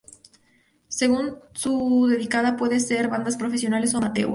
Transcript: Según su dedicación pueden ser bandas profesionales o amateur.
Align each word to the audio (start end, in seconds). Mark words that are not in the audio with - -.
Según 0.87 1.35
su 1.53 2.07
dedicación 2.09 2.55
pueden 2.57 2.81
ser 2.81 3.07
bandas 3.07 3.37
profesionales 3.37 3.93
o 3.93 3.99
amateur. 3.99 4.29